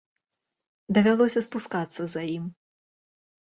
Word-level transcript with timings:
Давялося 0.97 1.43
спускацца 1.47 2.01
за 2.15 2.21
ім. 2.39 2.49